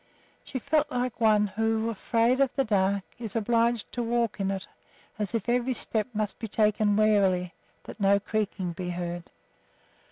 She 0.43 0.57
felt 0.57 0.89
like 0.89 1.21
one 1.21 1.45
who, 1.45 1.87
afraid 1.91 2.39
of 2.39 2.49
the 2.55 2.63
dark, 2.65 3.03
is 3.19 3.35
obliged 3.35 3.91
to 3.91 4.01
walk 4.01 4.39
in 4.39 4.49
it; 4.49 4.67
as 5.19 5.35
if 5.35 5.47
every 5.47 5.75
step 5.75 6.07
must 6.11 6.39
be 6.39 6.47
taken 6.47 6.95
warily, 6.95 7.53
that 7.83 7.99
no 7.99 8.19
creaking 8.19 8.71
be 8.73 8.89
heard. 8.89 9.29